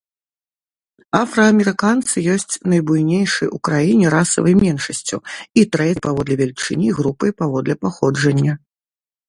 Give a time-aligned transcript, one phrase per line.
[1.23, 5.17] Афраамерыканцы ёсць найбуйнейшай у краіне расавай меншасцю
[5.61, 8.53] і трэцяй паводле велічыні групай паводле паходжання.